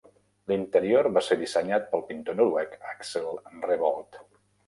[0.51, 3.29] L'interior va ser dissenyat pel pintor noruec Axel
[3.69, 4.19] Revold.